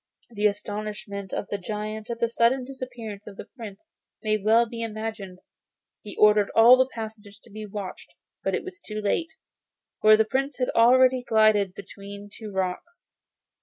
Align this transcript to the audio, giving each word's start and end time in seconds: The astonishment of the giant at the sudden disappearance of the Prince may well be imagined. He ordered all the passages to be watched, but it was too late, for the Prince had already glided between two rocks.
The 0.31 0.47
astonishment 0.47 1.31
of 1.31 1.45
the 1.51 1.59
giant 1.59 2.09
at 2.09 2.19
the 2.19 2.27
sudden 2.27 2.65
disappearance 2.65 3.27
of 3.27 3.37
the 3.37 3.45
Prince 3.45 3.85
may 4.23 4.35
well 4.35 4.65
be 4.65 4.81
imagined. 4.81 5.43
He 6.01 6.17
ordered 6.17 6.49
all 6.55 6.75
the 6.75 6.89
passages 6.91 7.37
to 7.43 7.51
be 7.51 7.67
watched, 7.67 8.15
but 8.43 8.55
it 8.55 8.63
was 8.63 8.79
too 8.79 8.99
late, 8.99 9.33
for 10.01 10.17
the 10.17 10.25
Prince 10.25 10.57
had 10.57 10.71
already 10.71 11.21
glided 11.21 11.75
between 11.75 12.31
two 12.33 12.51
rocks. 12.51 13.11